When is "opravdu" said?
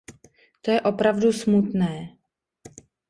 0.81-1.31